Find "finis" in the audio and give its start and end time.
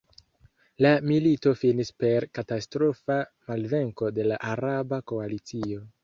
1.57-1.91